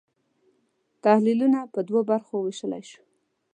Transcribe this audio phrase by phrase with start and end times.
[1.03, 3.01] تحلیلونه پر دوو برخو وېشلای شو.